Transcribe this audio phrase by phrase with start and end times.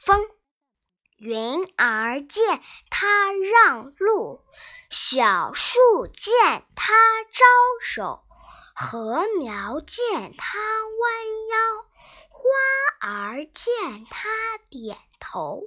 [0.00, 0.26] 风
[1.16, 4.44] 云儿见他让路，
[4.90, 7.44] 小树见他招
[7.80, 8.24] 手，
[8.74, 11.12] 禾苗见他弯
[11.50, 11.58] 腰，
[12.30, 14.28] 花儿见他
[14.70, 15.62] 点头。